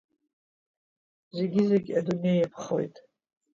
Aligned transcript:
Зегьы-зегьы 1.35 1.93
адунеи 1.99 2.39
иаԥхоит. 2.39 2.95